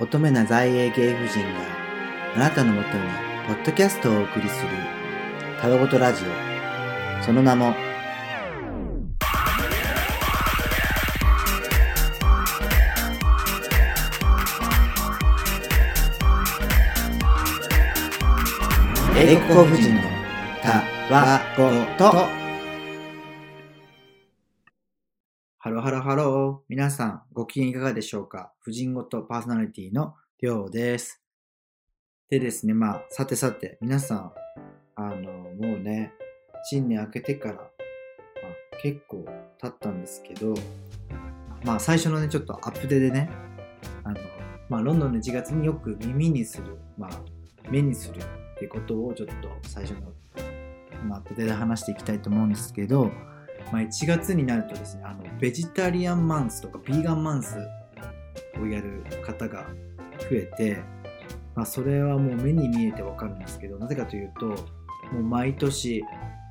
[0.00, 1.60] 乙女な在英芸婦人が
[2.34, 2.94] あなたのもとに
[3.46, 4.68] ポッドキャストをお送りする
[5.60, 7.72] たわごとラジオその名も
[19.16, 20.02] 英国婦人の
[20.60, 20.82] た
[21.14, 22.44] わごと
[25.64, 26.64] Hello hello hello。
[26.68, 28.54] 皆さん、ご機嫌いかがでしょうか？
[28.60, 31.22] 婦人ごとパーソナリティのりょうです。
[32.30, 34.32] でですね、まあ、さてさて、皆さん、
[34.96, 36.14] あの、もうね、
[36.70, 39.26] 新年明けてから、まあ、結構
[39.60, 40.54] 経ったんですけど、
[41.66, 43.28] まあ、最初のね、ちょっとアップデートでね、
[44.04, 44.16] あの、
[44.70, 47.10] まあ、ロンドンの1月によく耳にする、まあ、
[47.68, 49.34] 目にするってことをちょっと
[49.68, 50.14] 最初の、
[51.04, 53.10] まあ、アップデで話していきたいと思うんですけど、
[53.72, 57.56] まあ、1月になるとですねあのベジタリアンマンスとかビーガンマンス
[58.60, 59.66] をやる方が
[60.30, 60.82] 増えて、
[61.54, 64.56] まあ、それはもう目に見えてわかるんですけどなぜかというとも
[65.20, 66.02] う毎年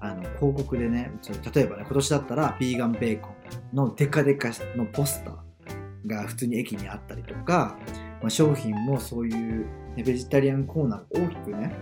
[0.02, 1.12] あの広告でね
[1.54, 7.78] 例えばね今年だったらビーガンベーコンのデカデカのポスターが普通に駅にあったりとか、
[8.22, 11.74] まあ、商品もそういう、ね、ベジタリアンコーナーが大きくね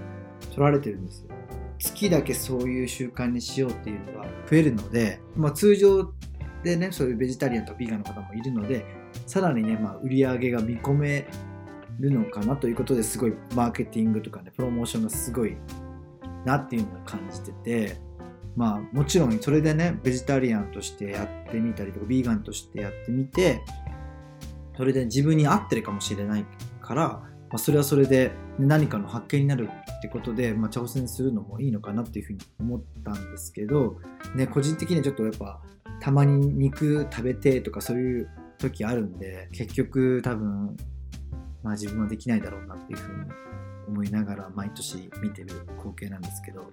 [0.52, 1.30] 取られてるんですよ。
[1.82, 6.14] 月だけそういう習慣にしようっていうのが増えるので、まあ、通常
[6.64, 8.86] でねそういうベジタリアンとビーガンの方もいるので
[9.26, 11.28] さらにね、まあ、売り上げが見込め
[12.00, 15.58] るのかなということですごいマーケティングとかねプロモーションがすごい
[16.46, 17.98] なっていうのを感じてて
[18.56, 23.62] まあもちろんそれでねベジタリアンとしてやってみたりとかビーガンとしてやってみて
[24.78, 26.46] それで自分に合ってるかもしれない
[26.82, 33.98] から、まあ、それはそれで何かの発見になるってことで、まあ、挑戦するのもいいのかなっていうふうに思ったんですけど、
[34.36, 35.62] ね、個人的にはちょっとやっぱ
[36.00, 40.78] たまに肉食べてとかそういう時あるんで結局多分、
[41.62, 43.32] まあ、自分はできないだろうなっていうふうに
[43.90, 46.72] 思いながら毎年見てる光景なんですけど、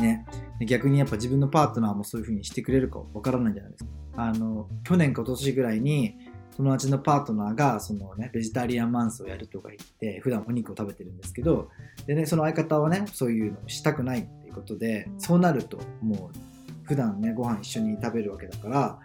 [0.00, 0.24] ね、
[0.66, 3.90] 逆にやっぱ自分のパートナーもそういうふうにしてくれるかわからないじゃないですか。
[4.18, 6.16] あの去年か今年ぐらいに
[6.56, 11.68] 友達のパートナーがその、ね、ベジタリアンマンスをやるとか言って普段お肉を食べてるんですけど
[12.06, 16.38] で、ね、その相方はねそういうのをしたくないっていうことでそうなるともう
[16.84, 18.98] 普段ねご飯一緒に食べるわけだから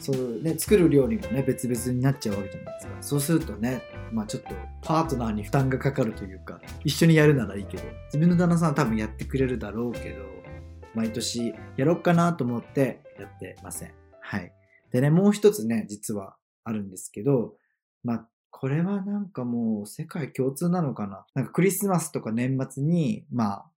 [0.00, 2.92] そう、ね、作る料理もね別々になっちゃうわけじゃないですか。
[3.00, 3.82] そうするとね、
[4.12, 4.50] まあ、ちょっと
[4.82, 10.24] パートナーに負担がかかるというか一緒にやるならいいけど自分の旦那さんは多分やってくれるだろうけど
[10.94, 13.92] 毎年やろうかなと思ってやってません。
[14.20, 14.52] はい。
[14.92, 16.36] でねもう一つね実は
[16.68, 17.56] あるんですけど、
[18.04, 21.26] まあ、これはなんかもう世界共通なのかな。
[21.34, 23.70] なんかクリスマスとか年末に、まあ、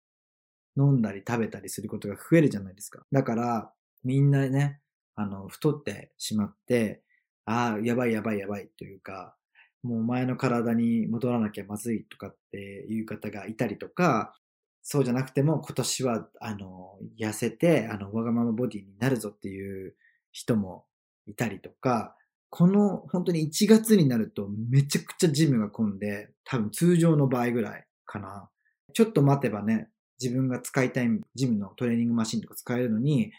[0.78, 3.04] 飲んだり食べたりすることが増えるじゃないですか。
[3.12, 4.80] だから、みんなね、
[5.16, 7.04] あの、太ってしまって、
[7.46, 9.36] ああ、やばいやばいやばいというか、
[9.84, 14.36] もう前の体に戻らなきゃまずいとかっていう方がいたりとか、
[14.84, 19.96] そうじゃなくても今年は、あの、痩せて、あの、わがままボディになるぞっていう
[20.32, 20.86] 人も
[21.28, 22.16] いたりとか、
[22.52, 28.50] この本当に1月になるとめちゃくちゃジムが混んで、多分通常の倍ぐらいかな。
[28.94, 29.88] ちょっと待てばね、
[30.22, 33.32] 自分が使いたいジムのトレーニングマシンとか使えるのに、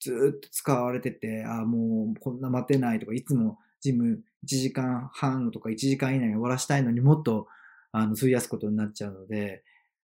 [0.00, 7.46] ずっと使われてて、ああ、もうこんな待てないとか、いつもジム1時間半とか1時間以内に終わらしたいのにもっと
[7.92, 9.62] あの費やすことになっちゃうので、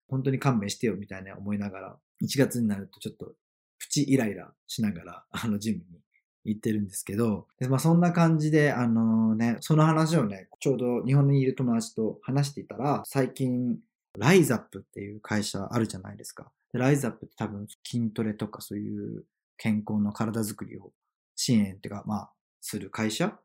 [0.08, 3.34] 本当に勘弁してよみたいな思いながら、1月になるとちょっと
[3.78, 6.00] プチイライラしながら、あのジムに
[6.44, 13.78] 言ってるんですけど、でまあ、そんな感じで、あのね、その話をね、ちょうど日本にいる友達と話していたら、最近、
[14.16, 16.50] ライザップっていう会社あるじゃないですか。
[16.72, 19.24] でライザップって多分筋トレとかそういう
[19.56, 20.92] 健康の体づくりを
[21.34, 23.38] 支援っていうか、まあ、する会社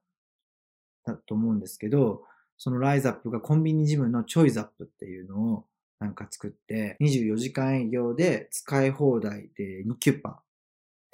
[1.05, 2.23] だと思うんですけど、
[2.57, 5.65] そのライザップがコンビニジムのチョイザップっていうのを
[5.99, 10.52] なんか作って、24時間営業で使い放題で2キュッパー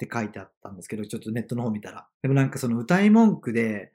[0.02, 2.08] って書いてあったんですけど、ちょっとネットの方見たら。
[2.22, 3.92] でもなんかその歌い文句で、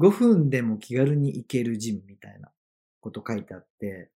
[0.00, 2.50] 5分でも気軽に行けるジムみたいな
[3.00, 4.10] こと書いてあって、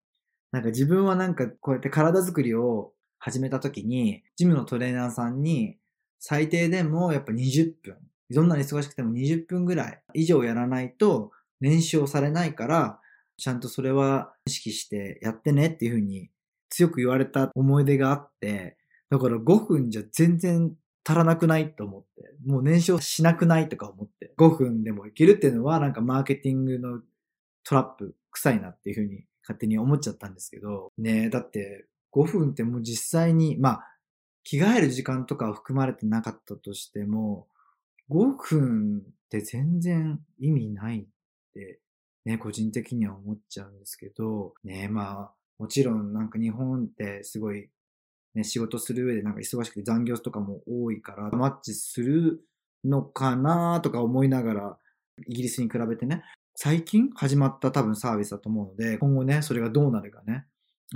[0.50, 5.78] なんか自分はなんかこうやって体作りを始めた時に、ジムのトレーナーさんに、
[6.18, 7.96] 最低でもやっぱ20分、
[8.30, 11.30] どんなに忙しくても20分ぐらい以上やらないと
[11.60, 13.00] 燃焼されないから、
[13.36, 16.30] ちゃんとそれは意識してやってねっていうふうに
[16.70, 18.76] 強く言われた思い出があって、
[19.10, 20.72] だから5分じゃ全然
[21.08, 27.00] 足らなくないと思って、もう燃焼しなくないとか思って、5分でもいけるっていうのはなんかマーケティングの
[27.64, 33.80] トラップ臭いなっていうふうに勝手に思っちゃったんですけど、ねえだって5分ってもう実際に、まあ、
[34.44, 37.46] 着替える時間とかは含まれてなかったとしても、
[38.10, 41.06] 5分って全然意味ないっ
[41.54, 41.80] て、
[42.24, 47.70] ね、個人的には思っちゃうんですけど、ね、まあ、もちろんなんか日本ってすごい、
[48.38, 52.44] ね、仕事する上でなんか忙しくて残業とかも多いから、マッチする
[52.84, 54.78] のかなとか思いながら、
[55.26, 56.22] イギリスに比べてね、
[56.54, 60.46] 最近始まった多分サービスだと思うので、今後ね、それがどうなるかね、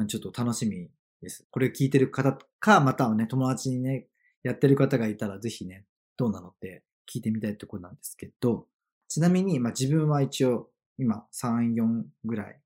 [0.06, 0.88] ちょっと楽しみ
[1.20, 1.46] です。
[1.50, 4.06] これ聞いてる方か、またはね、友達にね、
[4.42, 5.84] やってる方がいたら、ぜひね、
[6.16, 8.66] どうなのって聞いてみたいところなんですけど、
[9.08, 12.60] ちなみに、まあ自分は一応、今3、4ぐらい、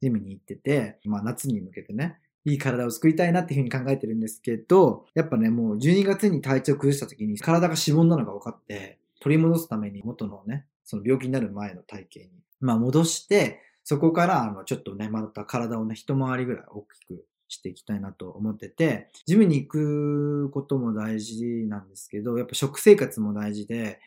[0.00, 23.98] ジムに行ってて、まあ夏に向けてね、いい体を作りたいなっていうふうに考えてるんですけど、やっぱね、もう12月に体調崩した時に体が脂肪なのが分かって、取り戻すために元のね、その病気になる前の体型に、まあ戻して、そこから、あの、ちょっとね、また体をね、一回りぐらい大きくしていきたいなと思ってて、ジムに行くことも大事なんですけど、やっぱ食生活も大事で、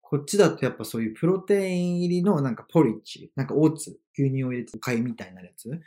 [0.00, 5.80] こっちだとやっぱそういうプロテイン入りのなんかポリッチ、なんかオーツ、牛乳を入れておみたいなやつ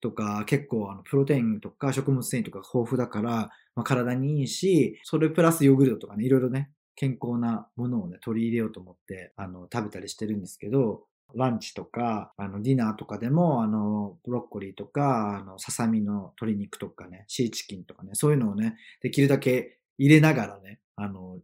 [0.00, 11.04] とか、結構あのプロテインとか食物繊維とか豊富だから、まあ、体にいいし、それプラスヨーグルトとかね、いろいろね、健康なものをね、取り入れようと思って、あの、食べたりしてるんですけど、
[11.34, 21.38] ランチとか、あの、ディナーとかでも、あの、ブロッコリーとか、あの、ささみの鶏肉とかね、シーチキンとかね、そういうのをね、できるだけ入れながらね、あの、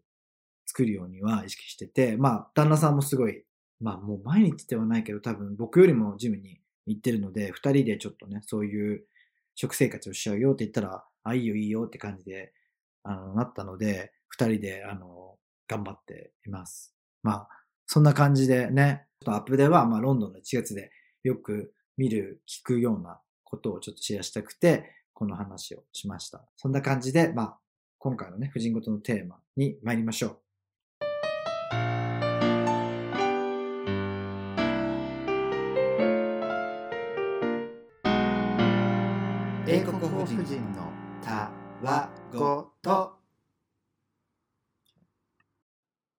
[0.67, 3.45] 作るようには意識してて、まあ、旦那さんもすごい、
[3.81, 9.05] まあ、もう毎日ではないけど、多分僕よりもジムに行ってるので、二人でちょっとね、そういう
[9.55, 12.53] 食生活をしちゃうよって言ったら、あ、いいよいいよって感じで、
[13.05, 15.37] あの、なったので、二人で、あの、
[15.69, 16.95] 頑張っています。
[17.23, 17.49] まあ、
[17.87, 20.91] そんな感じでね、ちょっとアップでは、まあ、ロンドンの1月で
[21.23, 26.45] よく見る、聞くようなことをちょっとシェアしたくて、この話をしました。
[26.57, 27.59] そんな感じで、まあ、
[27.99, 30.43] 今回のね、婦人事のテーマに参りましょう。
[40.25, 41.51] 婦人のた
[41.83, 43.15] わごと。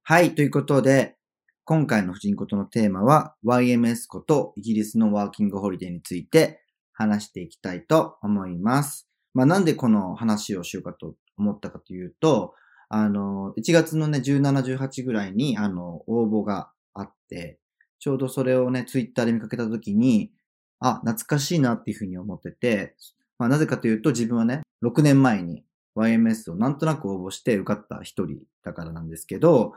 [0.03, 1.15] はい、ということで、
[1.63, 6.61] 今回の婦人ことのテーマは YMS ことイギリスのワーキングホリデーについて
[6.91, 9.07] 話していきたいと思います。
[9.33, 12.55] まあなんでこの話をしようかと思ったかというと、
[12.89, 17.57] あの、1月のね、17、18ぐらいに、あの、応募があって、
[17.99, 20.33] ちょうどそれをね、ツイッターで見かけたときに、
[20.79, 22.95] あ、懐かしいなっていうふうに思ってて、
[23.39, 25.63] まあなぜかというと自分はね、6年前に
[25.95, 29.73] YMS をなんとなく応募して受かった一人だからなんですけど、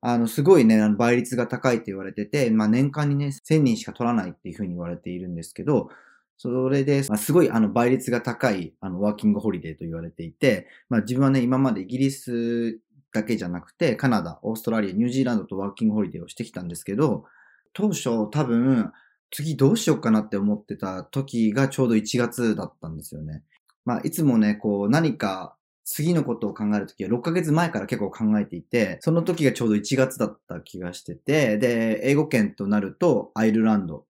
[0.00, 5.90] あの、すごいね、倍率が高いって言われてて、まあ年間にね、1000人しか取らないっていうふうに言われているんですけど、
[6.36, 12.78] それで、まあ、すごいあの倍率が高いあのワーキングホリデーと言われていて、まあ自分はね、今までイギリス
[13.12, 17.24] だけじゃなくて、カナダ、オーストラリア、ニュージーランドとワーキングホリデーをしてきたんですけど、
[17.72, 18.92] 当初多分、
[19.30, 23.42] 次どうしようかなって思ってた時がちょうど1月だったんですよね。
[23.84, 34.04] まあいつもね、こう何か次のことを考えるときは6ヶ月前から結構考えていて、その時がちょうど1月だった気がしてて、で、英語圏となるとアイルランド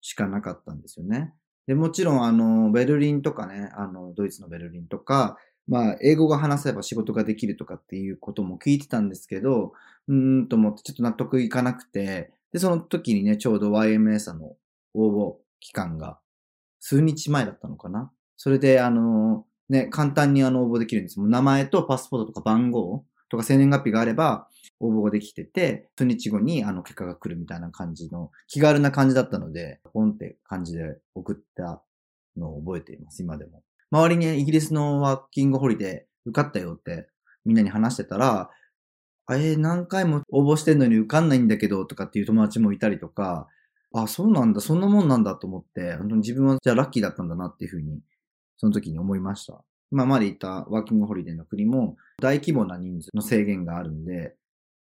[0.00, 1.34] しかなかったんですよね。
[1.66, 5.36] で、もちろんあの、ベルリンとかね、あの、ドイツのベルリンとか、
[5.66, 9.72] まあ、英語が話せば仕事ができるとかっていうことも聞いてたんですけど、
[10.06, 14.56] うーんと思ってちょっと納得いかなくて、で、その時にね、ちょうど YMS の
[14.94, 16.18] 応募期間が
[16.80, 18.10] 数日前だったのかな。
[18.38, 21.20] それで、あの、ね、簡単にあの応募できるんです。
[21.20, 24.48] もう名前とパスポートとか番号とか生年月日があれば
[24.80, 31.82] 応募ができてて、数日後にあの結果が来るみたいな感じの気軽な感じだったので、ポンって感じで送った
[32.38, 33.64] のを覚えています、今でも。
[33.90, 37.06] 周りにイギリスのワーキングホリデー受かったよって
[37.44, 38.48] みんなに話してたら、
[39.30, 43.48] えー、何回も応募してんのに受かんないんだけどとかっていう友達もいたりとか、
[43.92, 48.00] あ、そうなんだ、そんなもんなんだと思って、本当に自分はじゃあラッキーだったんだなっていうふうに
[48.56, 49.62] その時に思いました。
[49.92, 54.34] 今までいたワーキングホリデーの国も大規模な人数の制限があるんで、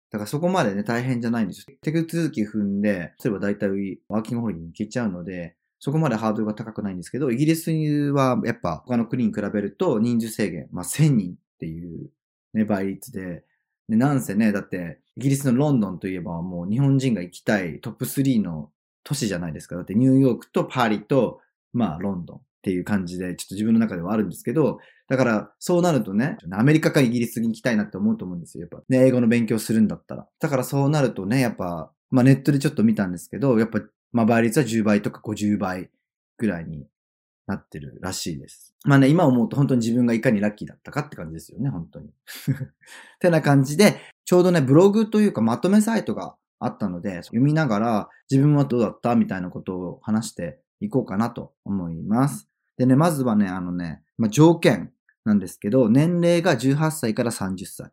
[0.10, 1.78] だからそこまでね、大変じゃないんですよ。
[1.82, 7.72] 手続き踏んで、例えば大体ワーキングホリデーに行けちゃうので、そこまでハードルが高くないんですけど、イギリス
[8.12, 12.10] はやっぱ他の国に比べると人数制限、まあ1000人っていう
[12.54, 13.44] ね、倍率で、
[13.90, 18.70] で、なんせね、だって、イギリスのロンドンといえばもう日本人が行きたいトップ3の
[19.04, 19.76] 都市じゃないですか。
[19.76, 21.42] だってニューヨークとパリと、
[21.74, 22.42] まあロンドン。
[22.58, 28.68] っていう感じで、ちょっと自分の中ではあるんですけど、だから、そうなるとね、アメリカかイギリスに行きたいなって思うと思うんですよ。
[28.70, 30.28] やっぱね、英語の勉強するんだったら。
[30.38, 33.80] だからそうなるとね、やっぱ、まあネットでちょっと見たんですけど、やっぱ、
[34.12, 35.90] まあ倍率は10倍とか50倍
[36.38, 36.86] ぐらいに
[37.48, 38.76] なってるらしいです。
[38.84, 42.10] まあね、今思うと本当に自分がいかにラッキーだったかって感じですよね、本当に。
[42.10, 42.12] っ
[43.20, 52.50] てな感じで、ちょうどね、ブログというかまとめサイトがあったので、読みながら自分はどうだったみたいなことを話していこうかなと思います。
[52.78, 54.92] でね、まずはね、あのね、まあ、条件
[55.24, 57.92] なんですけど、年齢が18歳から30歳。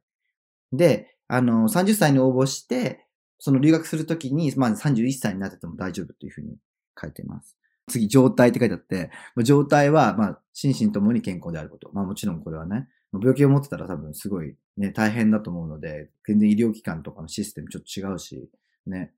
[0.72, 3.06] で、あの、30歳に応募して、
[3.38, 6.56] その留学するときに、まあ、31歳になってても大丈夫というふうに
[7.00, 7.56] 書いてます。
[7.88, 9.10] 次、状態って書いてあって、
[9.42, 11.90] 状態は、まあ、心身ともに健康であること。
[11.92, 18.48] まあもちろんこれはね、病気を持ってたら多分すごいね、大変だと思うので、全然医療機関とかのシステムちょっと違うし、
[18.86, 19.12] ね、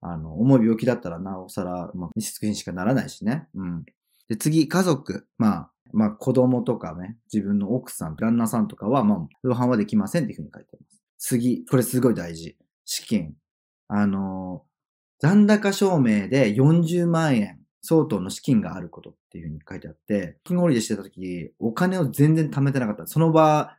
[0.00, 3.48] あの、重い病気だったらなおさら、まあ、密室にしかならないしね。
[3.54, 3.84] うん。
[4.28, 5.26] で、次、家族。
[5.38, 11.02] まあ、まあ、子供とかね、自分の奥さん、旦那さんとかは、まあ、同伴はできませんっていうふうに書いてます。
[11.18, 12.56] 次、これすごい大事。
[12.84, 13.34] 資金。
[13.88, 14.64] あの、
[15.20, 23.06] 残高証明で40万円相当の資金があることっていうふうに書いてあって、金ゴリでしてた時、お金を全然貯めてなかった。
[23.06, 23.76] その場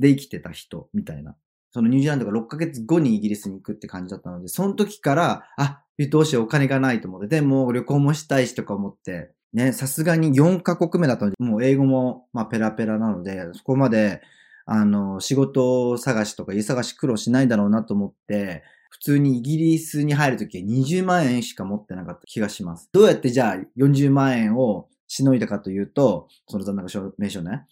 [0.00, 1.36] で生きてた人みたいな。
[1.70, 14.22] そのニュージーランドが6ヶ月後にイギリスに行くって感じだったので、その時から、あ、どうしようお金がないと思って、でも旅行もしたいしとか思って、ね、さすがに4カ国目だったので、もう英語も、まあ、ペラペラなので、そこまで、
[14.66, 22.88] あの、仕事探しとか家探し苦労しないだろうなと思って、普通にイギリスに入るときは20万円しか持ってなかった気がします。
[22.92, 27.66] どうやってじゃあ40万円をしのいだかというと、その残高証明書ね。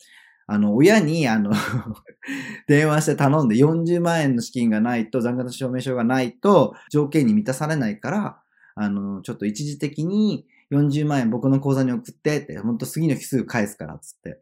[0.46, 1.52] あの、親に、あの
[2.68, 8.42] 電話して頼んで40万円の資金がないと、残高証明書がないと、条件に満たされないから、
[8.74, 14.40] あの、ちょっと一時的に40万円僕の口座に送ってって、ほんと次の日すぐ返すから、つって。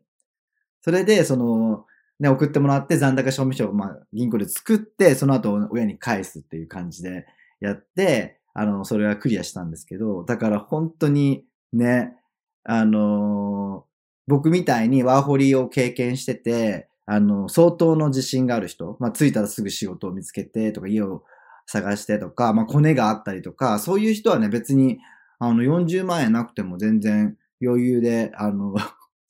[0.81, 1.87] それで、その、
[2.23, 7.27] ね、送ってもらって残高証明書を、まあ、銀行で作って、その後親に返すっていう感じで
[7.61, 12.15] やって、あの、それはクリアしたんですけど、だから本当にね、
[12.63, 13.87] あの、
[14.29, 21.25] 僕みたいにワーホリを経験してて、あの、相当の自信がある人、まあ、着いたらすぐ仕事を見つけてとか、家を
[21.67, 25.01] 探してとか、まあ、コネがあったりとか、そういう人はね、別に、
[25.41, 28.77] あの、40万円なくても全然余裕で、あの、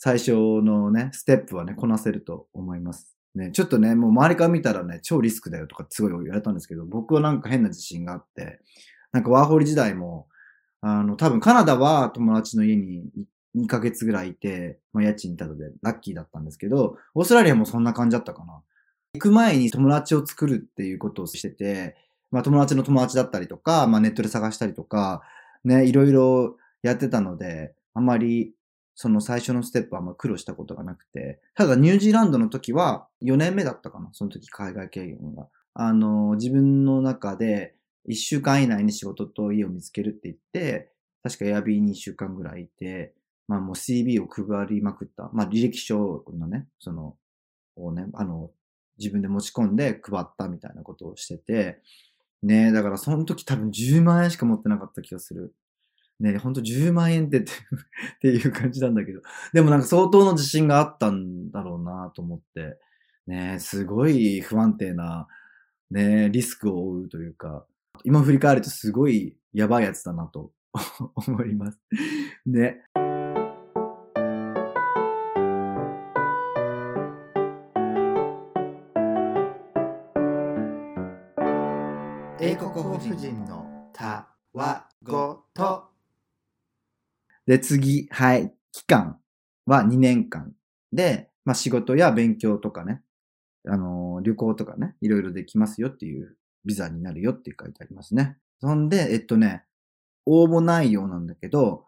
[0.05, 3.17] 最初のね、ステップはね、こなせると思います。
[3.37, 8.59] ね、ちょっとね、もう周りから見たらね、超リスクだよとかすごい言われたんですけど、僕はなんか変な自信があって、
[9.13, 10.27] なんかワーホリ時代も、
[10.81, 13.05] あの、多分カナダは友達の家に
[13.57, 18.61] 2ヶ月ぐらいいて、まあ家賃ただでラッキーだったんですけど、オーストラリアもそんな感じだったかな。
[19.15, 21.95] 行く前に友達を作るっていうことをしてて、
[22.33, 25.23] まあ友達の友達だったりとか、まあネットで探したりとか、
[25.63, 28.53] ね、いろいろやってたので、あんまり
[28.95, 35.49] その最初のステップはあんま苦労したことがなくて、ただニュージーランドの時は4年目だったかな、その時海外経験が。
[35.75, 37.75] あの、自分の中で
[38.09, 43.15] 1週間以内に仕事と家を見つけるって言って、確かエアビーに1週間ぐらいいて、
[43.49, 45.31] まあもう CB を配りまくった。
[45.33, 47.17] まあ履歴書のね、その、
[47.77, 48.51] をね、あの、
[48.99, 51.81] 自分で持ち込んで配ったみたいなことをしてて、
[52.43, 55.55] ねだからその時多分10万円しか持ってなかった気がする。
[56.23, 57.43] ね、ほんと10万円ってっ
[58.21, 59.21] ていう感じなんだけど。
[59.53, 62.79] でもなんか相当の自信があったんだろうなと思って。
[63.27, 65.29] ね、すごい不安定な、
[65.91, 67.67] ね、リスクを負うというか、
[68.05, 70.53] 今振り返るとすごいやばいやつだなと
[71.15, 71.79] 思います。
[72.47, 72.83] ね。
[82.41, 84.82] 英国法人のたわごと。
[87.47, 89.19] で、次、はい、期間
[89.67, 90.53] は2年間
[90.93, 93.03] で、まあ仕事や勉強とかね、
[93.69, 98.37] あのー、旅行とかね、いろいろできますよっていうビザになるよって書いてありますね。
[98.61, 99.65] そんで、えっとね、
[100.27, 101.85] 応募内容なんだけど、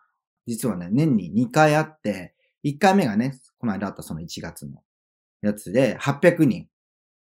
[0.46, 2.34] 実はね、年に2回あって、
[2.64, 4.82] 1回目がね、この間あったその1月の
[5.42, 6.68] やつで、800人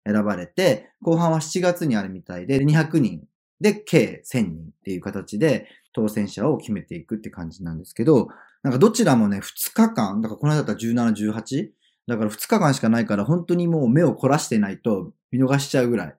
[0.05, 3.23] 選ばれて、後半は7月にあるみたいで、200人
[3.59, 8.27] で、計1000人っていう形で、当選者を決めていくって感じなんですけど、
[8.63, 11.69] なんかどちらもね、2日間、だからこの間だったら17、18?
[12.07, 16.15] だから2日間しかないから、本当にもう目を凝らしてないと見逃しちゃうぐらい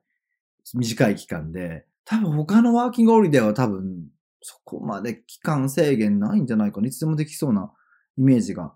[0.73, 4.07] 短い期間で、多分他のワーキングオリデーは多分
[4.41, 6.87] そこまで期間制限ないんじゃないかな。
[6.87, 7.71] いつでもできそうな
[8.17, 8.73] イメージが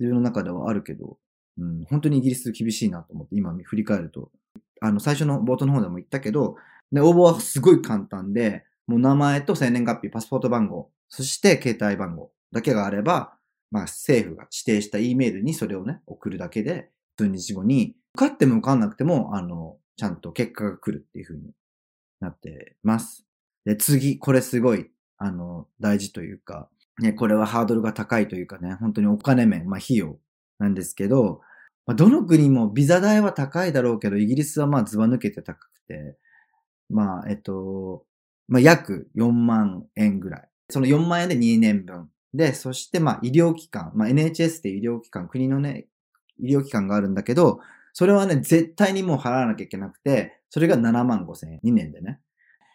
[0.00, 1.18] 自分の中ではあるけど、
[1.58, 4.30] うん、本当にイギリス厳しいなと思って今振り返ると、
[4.80, 6.56] あの最初の冒頭の方でも言ったけど、
[6.90, 13.34] で、応募はすごい簡単で、もう名前と生年月日、パスポート番号、そして携帯番号だけがあれば、
[13.70, 21.52] まあ政府が指定した E メールにそれをね、送るだけで、数日後に、受かっても受かんなくても、あの、ちゃんと結果が来るっていう風に
[22.20, 23.26] なってます。
[23.64, 30.18] で、次、これすごい、あの、大事というか、ね、これはハードルが高いというかね、本当にお金面、まあ費用
[30.58, 31.40] なんですけど、
[31.86, 36.16] まあ、どの国もビザ代は高いだろうけど、イギリスはまあズバ抜けて高くて、
[36.90, 38.04] まあ、えっと、
[38.48, 40.48] まあ、約4万円ぐらい。
[40.70, 42.08] その4万円で2年分。
[42.34, 45.86] で、そしてまあ医療機関、まあ NHS って医療機関、国のね、
[46.38, 47.60] 医療機関があるんだけど、
[47.92, 51.60] それはね、絶対にもう払わなきゃいけなくて、それが7万5千円。
[51.62, 52.20] 2年でね。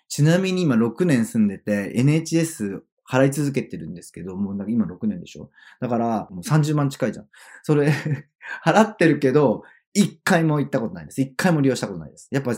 [0.09, 5.49] ちなみに今6年住んでて、NHS 払い続けてるんですけど、もう今6年でしょ？
[5.81, 7.27] だから、もう30万近いじゃん。
[7.63, 7.91] それ
[8.63, 11.21] 払ってるけど、一回も行ったことないです。
[11.21, 12.27] 一回も利用したことないです。
[12.31, 12.53] やっぱ、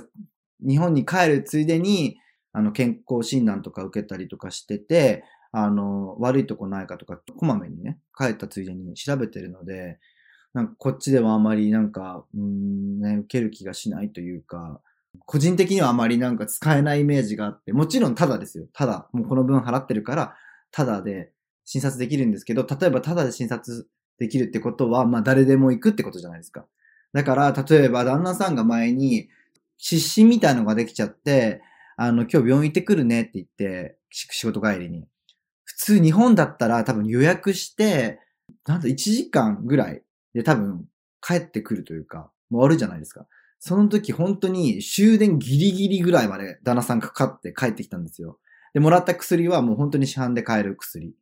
[0.59, 2.17] 日本に帰るついでに、
[2.53, 9.99] あの、健康診断とか受けたりとかしてて、あの、悪いとこないかとか、こまめにね、帰ったついでに調べてるので、
[10.53, 14.81] なんかこっちではあまりなんか、うん、ね、受ける気がしないというか、
[15.25, 18.67] 個人的にはあまりなんか使えないイメージがあって、もちろんただですよ。
[18.73, 20.35] ただ、もうこの分払ってるから、
[20.71, 21.31] ただで
[21.65, 23.87] 診察できるんですけど、例えばただで診察
[24.17, 26.65] できるってことは、まあ誰でも行くってことじゃないですか。
[27.13, 29.29] だから、例えば旦那さんが前に、
[29.77, 31.61] 失神みたいのができちゃって、
[32.01, 35.05] あの、今日病院行ってくるねって言って、仕事帰りに。
[35.65, 38.21] 普通日本だったら多分予約して、
[38.65, 40.01] なんと1時間ぐらい
[40.33, 40.85] で多分
[41.21, 43.27] 帰ってくるというか、もう終わるじゃないですか。
[43.59, 48.39] その時本当に終電ギリギリぐらいまで旦那さんかかって帰ってきたんですよ。
[48.73, 51.13] で、もらった薬はもう本当に市販で買える薬。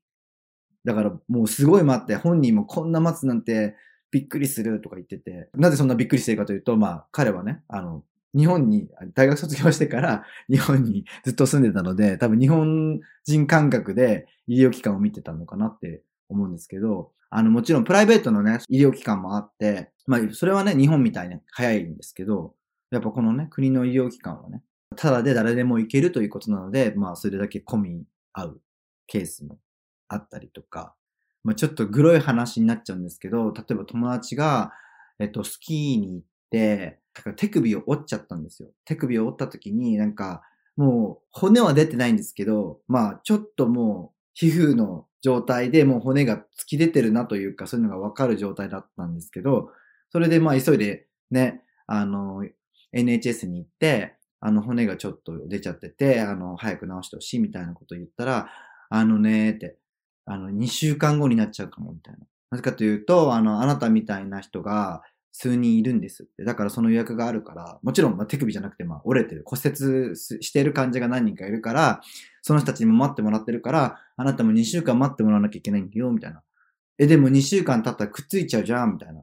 [0.85, 3.75] だからもうすごい待って、本人もこんな待つなんて
[4.11, 8.03] びっくりするとか言ってて、なぜそんなびっくりしてるかというと、まあ彼はね、あの、
[8.35, 22.55] 日本に、大学卒業してから 日本にずっと住んでたので、多分日本人感覚で医療機関を見てたのかなって思うんですけど、あの、もちろんプライベートのね、医療機関もあって、まあ、それはね、日本みたいに早いんですけど、
[22.91, 24.63] やっぱこのね、国の医療機関はね、
[24.95, 28.03] ただで誰でも行けるということなので、まあ、それだけ込み
[28.33, 28.61] 合う
[29.07, 29.59] ケースも
[30.07, 30.95] あったりとか、
[31.43, 34.71] まあ、ちょっとグロい話になっちゃうんですけど、例えば友達が、
[35.19, 36.99] えっと、スキーに行って、
[37.35, 38.69] 手首を折っちゃったんですよ。
[38.85, 40.41] 手首を折った時になんか、
[40.75, 49.71] もう骨は出てないんですけど、まあちょっともう皮膚の状態でもう骨が突き出てるなというか、そういうのがわかる状態だったんですけど、
[50.11, 52.43] それでまあ急いでね、あの、
[52.93, 58.49] NHS に行って、あの骨がちょっと出ちゃってて、あの、早く治してほしいみたいなことを言ったら、
[58.89, 59.77] あのねーって、
[60.25, 62.19] あの、2週間後になっちゃうかもみたいな。
[62.51, 65.01] なぜかというと、あの、あなたみたいな人が、
[65.39, 66.43] 数人いるんですって。
[66.43, 72.01] だからその予約があるから、もちろん、ま、手首じゃなくて、まあ、折れてる、骨折してる感じが何人かいるから、
[72.41, 76.41] その人たちにも待ってもらってるから、あなたも2週間待ってもらわなきゃいけないんだよ、みたいな。
[76.97, 79.21] え、でも2週間経ったらくっついちゃうじゃん、みたいな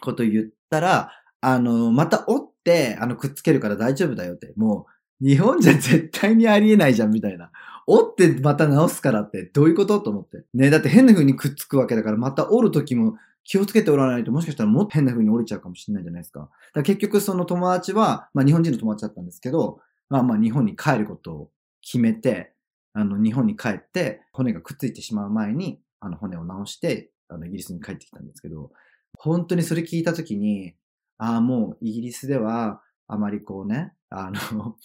[0.00, 4.52] こと言ったら、あの、また折って、あの、くっつけるから大丈夫だよって。
[4.56, 4.86] も
[5.20, 7.50] う、日本じゃ絶対にありえないじゃん、みたいな。
[7.88, 10.00] 折ってまた直すからってどういうこと？
[10.00, 10.44] と思って。
[10.54, 16.50] ね、だって変な風にくっつくわけだから、また折る時も気をつけておらないと、もしかしたらもっと変な風に降りちゃうかもしれないじゃないですか。
[16.74, 19.78] だ結局その友達は、まあ日本人の友達だったんですけど、
[20.08, 22.52] まあまあ日本に帰ることを決めて、
[22.92, 28.72] あの日本に帰って骨がくっついてしまう前に、あの骨を直して、あのイギリスに帰ってきたんですけど、
[29.16, 30.74] 本当にそれ聞いたときに、
[31.18, 34.76] ああ、もうイギリスではあまりこうね、あの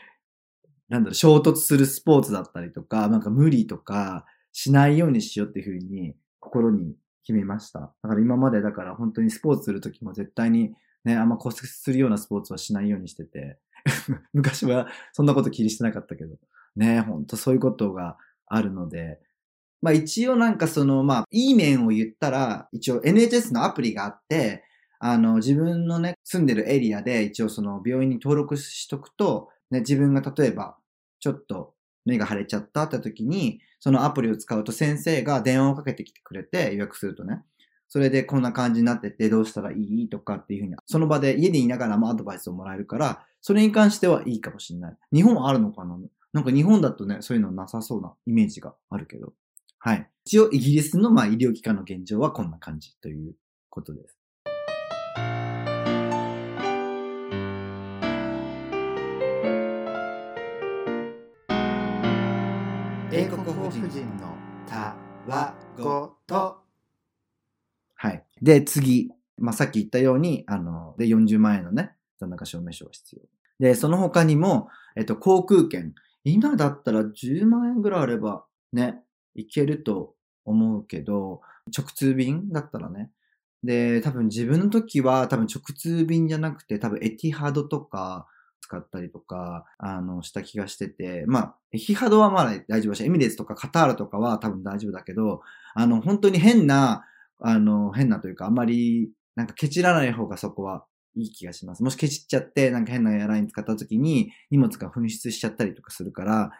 [0.88, 7.80] なんだろう、衝突するスポーツだったりとか、なんか無理とかしないようにしようっていうふうに心に決めました。
[7.80, 10.74] だから今までだから本当にスポーツするときも絶対に
[11.06, 13.58] ね、あんま骨折するようなスポーツはしないようにしてて、
[14.34, 16.36] 昔はそんなこと気にしてなかったけど、
[16.74, 19.20] ね、ほんとそういうことがあるので、
[19.80, 24.64] まあ一応なんかその、まあいい面を言ったら、一応 NHS のアプリがあって、
[24.98, 30.76] あの自分のね、住んでるエリアで一応その病院に登録しとくと、ね、自分が例えば
[31.20, 37.44] ちょっと目が腫れちゃったって時に、そのアプリを使うと先生が電話をかけてきてくれて予約するとね。
[37.86, 44.96] それでこんな感じになっててどうしたらいいとかっていうふうに、その場で家にいながらもアドバイスをもらえるから、それに関してはいいかもしれない。
[45.12, 45.96] 日本あるのかな？
[46.32, 49.34] なんか日本だとね、そういうのなさそうなイメージがあるけど。
[49.78, 50.10] はい。
[50.24, 53.36] 一応イギリスのまあ医療機関の現状はこんな感じという
[53.70, 54.18] ことです。
[63.66, 64.36] 英国法人の
[64.68, 64.94] た
[65.26, 66.58] わごと。
[67.96, 68.24] はい。
[68.40, 69.10] で、次。
[69.38, 73.22] まあ、さっき言ったように、あの、で、40万円のね、残高証明書が必要。
[73.58, 75.94] で、その他にも、えっと、航空券。
[76.22, 79.02] 今だったら10万円ぐらいあれば、ね、
[79.34, 81.40] いけると思うけど、
[81.76, 83.10] 直通便だったらね。
[83.64, 88.28] で、多分自分の時は多分直通便じゃなくて、多分エティハドとか、
[88.60, 95.42] 使ったりとか、あの、した気がしてて、まあ、エヒハドはまだ大丈夫だし、エミレーツとかカタールとかは多分大丈夫だけど、
[95.74, 97.04] あの、本当に変な、
[97.38, 101.82] あの、変なというか、あんまり、なんかケチらない方がそこはいい気がします。
[101.82, 106.50] もしケチっちゃって、なんか変なエアライン使った時に荷物が紛失しちゃったりとかするから、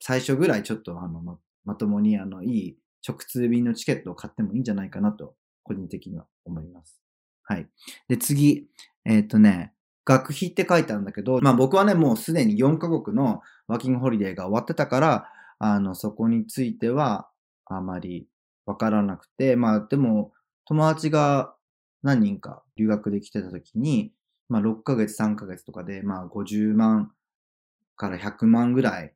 [0.00, 2.76] 最初ぐらいちょっとあのままともにあのいい
[3.06, 7.00] 直通便のチケットを買ってもいいんじゃないかなと、個人的には思います。
[7.44, 7.68] はい。
[8.08, 8.68] で、次、
[9.04, 9.72] えっ、とね、
[10.04, 17.28] 学費って書いてあるんだけど、まあ僕はね、もうすでに4カ国のワーキングホリデーが終わってたから、あの、そこについては
[17.66, 18.26] あまり
[18.66, 20.32] わからなくて、まあでも、
[20.64, 21.54] 友達が
[22.02, 24.12] 何人か留学で来てた時に、
[24.48, 27.12] まあ6ヶ月、3ヶ月とかで、まあ50万
[27.96, 29.14] から100万ぐらい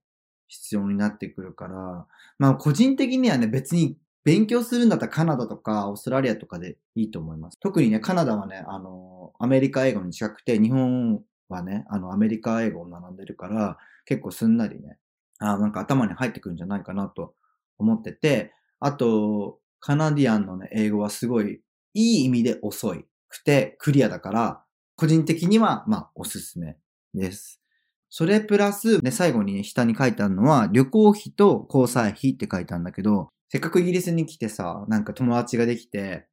[0.48, 2.06] 必要になってくるから、
[2.38, 7.58] まあ個人的にはね、別に勉強するんだったらカナダとかオーストラリアとかでいいと思います。
[7.60, 14.98] 特にね、カナダはね、あの、アメリカ英語に近くて、日本はね、あの、アメリカ英語を学んでるから、結構すんなりね、
[15.38, 17.34] あなんか頭に入ってくるんじゃないかなと
[17.78, 21.60] 思ってて、あと、カナディアンのね、英語はすごい
[21.94, 24.62] いい意味で遅いくてクリアだから、
[24.96, 26.76] 個人的には、まあ、おすすめ
[27.14, 27.60] です。
[28.08, 36.26] それプラス、ね、最後に、ね、下に書いてあるのは、旅行費と交際費って書いてあるんだけど、せっかくイギリスに来てさ、なんか友達ができて、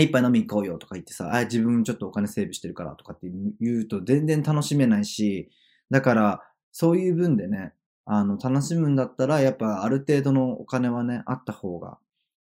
[0.00, 3.28] 一杯飲み行こうよとか言ってさ、あ、自分ちょっとお金セーブしてるからとかって
[3.60, 5.50] 言うと全然楽しめないし、
[5.90, 7.72] だから、そういう分でね、
[8.04, 11.98] あの、楽しむんだったら、やっぱある程度のお金はね、あった方が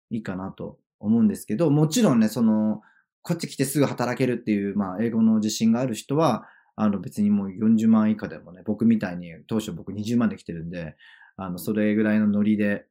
[0.09, 2.81] いいかなと思うんですけど、もちろんね、その、
[3.21, 10.95] こっち来てすぐ働けるっていう、まあ、英語の自信がある人は、あの、別にもう40万以下でもね、僕みたいに、当初僕20万で来てるんで、
[11.35, 12.85] あの、それぐらいのノリで、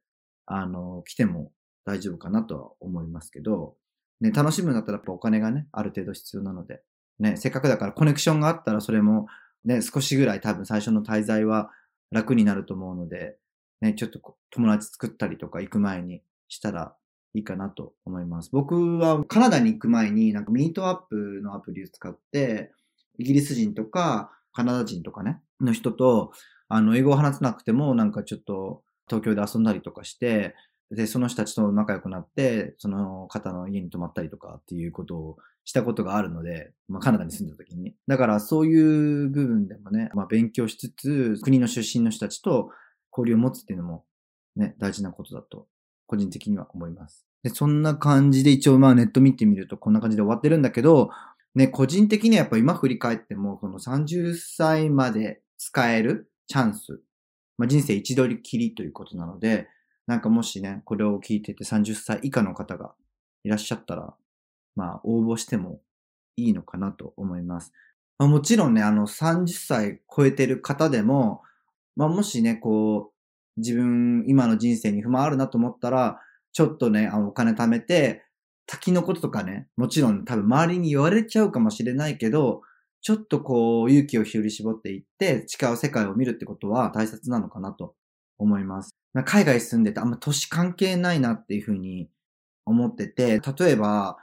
[0.45, 1.51] あの、来ても
[1.85, 3.75] 大丈夫かなとは思いますけど、
[4.21, 6.81] ね、楽しむんだったらやっぱお金がね、ある程度必要なので、
[7.19, 9.27] ね、せっかくだからコネクションがあったらそれも、
[9.65, 11.71] ね、少しぐらい多分最初の滞在は
[12.11, 13.37] 楽になると思うので、
[13.81, 16.95] ね、ちょっと友達作ったりとか行く前にしたら
[17.33, 18.49] いいかなと思います。
[18.51, 22.71] 僕はカナダに行く前になんかミートアップのアプリを使って、
[23.19, 26.31] イギリス人とかカナダ人とかね、の人と、
[26.69, 30.55] あの、英語を話せなくてもなんかちょっと東京で遊んだりとかして、
[30.91, 37.93] で、その人たちと仲良くなって、その方の家に泊まったりとかっていうことをしたことがあるので、まあ、カナダに住んだ時に。
[38.07, 42.71] だからそういう部分でもね、まあ、勉強しつつ、国の出身の人たちと
[43.11, 44.05] 交流を持つっていうのも
[44.55, 45.67] ね、大事なことだと、
[46.05, 47.25] 個人的には思います。
[47.43, 51.09] で、そんな感じで一応まあネット見てみるとこんな感じで終わってるんだけど、
[51.53, 57.01] ね、個人的にはやっぱ今振り返っても、この30歳まで使えるチャンス、
[57.57, 59.67] まあ、人生一度きりということなので、
[60.07, 62.93] なんかもしね、これを聞いてて30歳以下の方が
[63.43, 64.13] いらっしゃったら、
[64.75, 65.81] まあ応募しても
[66.37, 67.73] いいのかなと思います。
[68.17, 71.41] まあ、もちろんね、あの30歳超えてる方でも、
[71.95, 76.19] まあもしね、こう、自分今の人生に不満あるなと思ったら、
[76.53, 78.23] ちょっとね、あのお金貯めて、
[78.69, 82.61] 先のこととかね、もちろん多分周りに言われちゃうかもしれないけど、
[83.01, 87.95] ちょっとこう勇気を振り絞っていって違う世界を見るってことは大切なのかなと
[88.37, 88.96] 思います。
[89.23, 92.09] 海外住んでてあんま年関係ないなっていうふうに
[92.65, 94.17] 思ってて、例えば、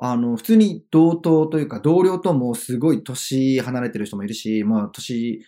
[0.00, 5.44] あの、普通に同等というか同僚ともすごい年離れてる人もいるし、まあ年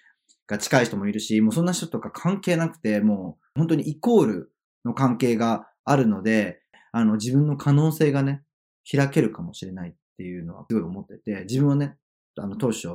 [0.47, 4.53] が近い人もいるし、もうそんな人とか関係なくて、もう本当にイコール
[4.85, 6.61] の関係があるので、
[6.93, 8.43] あの自分の可能性がね、
[8.91, 11.97] 開けるかもしれないっていうのはすごい思ってて、自分はね、
[12.37, 12.89] あの当初、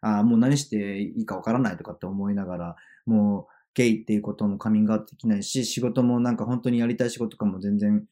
[0.00, 8.04] あもう何していいかわからないとかって思いながら、もうゲイっていうこともカミングアウトできないし、仕事もなんか本当にやりたい仕事とかも全然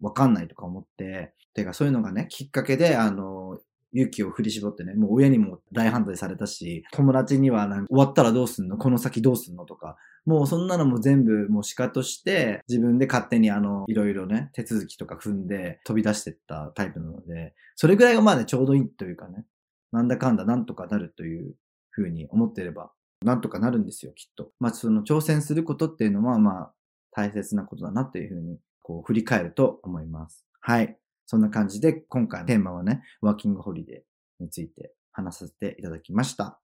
[0.00, 3.58] わかんないとか思って、てかそういうのがね、きっかけで、あの、
[3.92, 8.78] 勇気を振り絞ってね、もう親にも大反対されたし、友達にはなんか終わったらどうすんの？
[8.78, 9.66] この先どうすんの？
[9.66, 19.44] とか、もうそんなのも全部もう仕方して、自分で勝手にあの、いろいろね、手続きとか踏んで飛び出してったタイプなので、それぐらいがまあね、ちょうどいいというかね、
[19.92, 21.54] なんだかんだなんとかなるという
[21.90, 24.52] ふうに思ってれば、なんとかなるんですよ、きっと。
[24.58, 26.72] まあ、その挑戦することっていうのは、まあ、
[27.12, 30.46] 大切なことだなっていうふうに、こう、振り返ると思います。
[30.60, 30.96] はい。
[31.26, 36.60] そんな感じで、今回テーマはね、ワーキングホリデーについて話させていただきました。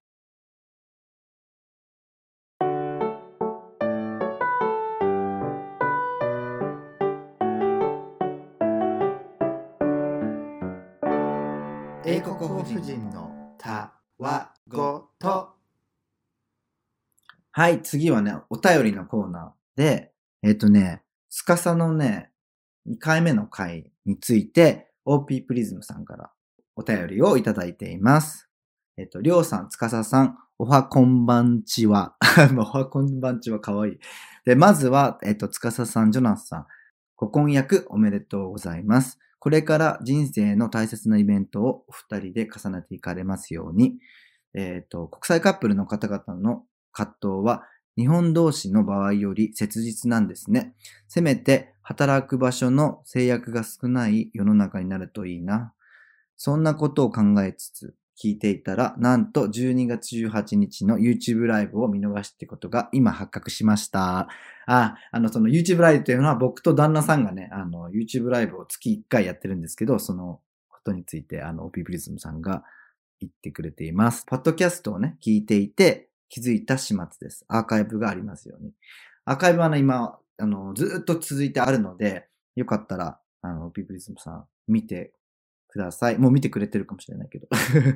[12.08, 15.05] 英国法人のたわご。
[17.58, 22.30] はい、次はね、お便りのコーナーで、えっ、とね、スカサのね、
[22.86, 26.30] 2回目の回について、OP プリズムさんから
[26.76, 28.50] お便りをいただいています。
[28.98, 32.16] えっ、と、りょうさん、つかささん、おはこんばんちは。
[32.58, 33.98] おはこんばんちはかわいい。
[34.44, 36.66] で、まずは、えっ、と、つかささん、ジョナスさん、
[37.16, 39.18] ご婚約おめでとうございます。
[39.38, 43.98] これから人生の大切なイベントをお二人で重ねていかれますように、
[44.52, 46.66] えっ、と、国際カップルの方々の
[46.96, 47.64] 葛藤は
[47.98, 50.74] 日本同士の場合より切実なんですね。
[51.08, 55.74] せめて働く場所の制約が少ない世の中になるといいな。
[56.36, 64.28] そんなことを考えつつ聞いていたら、なんと12月18日の YouTube ライブを見逃してことが今発覚しました。
[64.66, 72.62] あ、あの、その YouTube ライブというのは僕と旦那さんがね、あの、YouTube ライブを月1回やってるんですけど、そのことについて、あの、OP プリズムさんが
[73.20, 74.24] 言ってくれています。
[74.26, 77.44] ポッドキャストをね、聞いていて気づいた始末です。
[77.48, 78.72] アーカイブがありますように。
[79.24, 85.12] アーカイブはね、今、あの、ずっと続いてあるので、よかったら、あの、OP プリズムさん見て
[85.68, 86.18] ください。
[86.18, 87.48] もう見てくれてるかもしれないけど。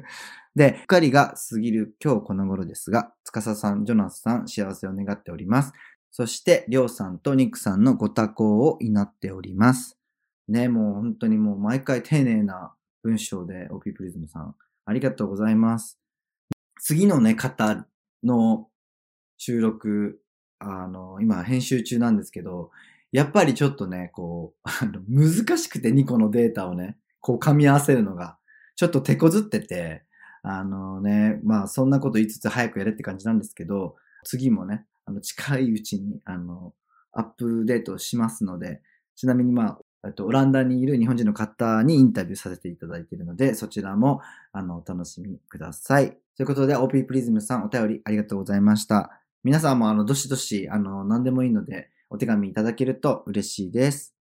[0.55, 5.73] で、光が過ぎる今日この頃ですが、司さん、ジョナスさん、幸せを願っております。
[6.11, 9.97] そして、りょうさんとニックさんのご多幸を祈っております。
[10.49, 15.99] ね、もう本当にもう毎回丁寧な文章で OP プリズムさん、ありがとうございます。
[16.81, 17.87] 次のね、方
[18.25, 18.69] の
[19.39, 20.21] 収録、
[20.59, 22.71] あの、今編集中なんですけど、
[23.13, 28.39] やっぱりちょっとね、こう、 あの難しくて2個のデータをね、こう噛み合わせるのが、
[28.77, 30.05] ちょっと手こずってて、
[30.43, 36.75] あのね、まあそんなこと言いつつ早くやれって感じなんですけど、次もね、あの近いうちに、あの、
[37.13, 38.81] アップデートしますので、
[39.17, 39.79] ちなみにまあ、
[40.15, 44.21] とオランダにいる日本人の方にインタビューさせていただいているので、そちらも、
[44.53, 46.17] あの、お楽しみください。
[46.37, 49.21] ということで、OP プリズムさんお便りありがとうございました。
[49.45, 54.15] 皆さんもあの、どしどし、あの、何でもいいので、お手紙いただけると嬉しいです。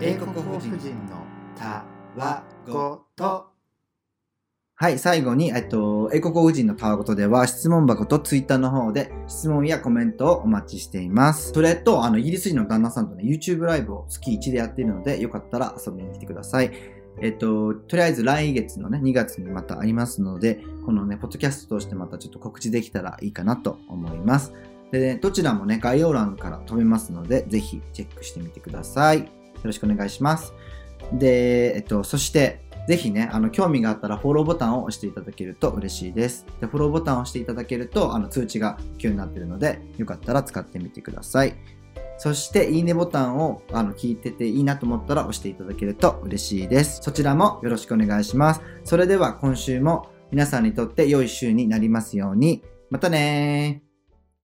[0.00, 0.70] 英国法人
[1.06, 1.24] の
[1.56, 1.84] た
[2.14, 3.53] わごと。
[4.76, 11.52] はい、最後に、えっと、英国法人のたわごとでは、質問箱とツイッターの方で質問やコメントをお待ちしています。
[11.52, 16.72] それと、あの、イギリス人の旦那さんとね、YouTube ライブを月1でやっているので、よかったら遊びに来てください。
[17.22, 24.52] えっと、とりあえず来月のね、2月にまたありますので、このね、ポッドキャストとしてまたちょっと告知できたらいいかなと思います。
[24.90, 29.20] で、ね、どちらもね、概要欄から飛べますので、ぜひチェックしてみてください。
[29.20, 29.26] よ
[29.62, 30.52] ろしくお願いします。
[31.12, 36.46] で、えっと、そして、ぜひね、あの、興味があったらフォローボタンを押していただけると嬉しいです。
[36.60, 41.54] で、フォローボタンを押していただけると、あの、通知が急になってるので、よかったら使ってみてください。
[42.18, 47.00] そして、いいねボタンを、あの、聞いてていいなと思ったら押していただけると嬉しいです。
[47.02, 48.60] そちらもよろしくお願いします。
[48.84, 52.62] それでは今週も皆さんにとって良い週になりますように。
[52.90, 53.83] またねー。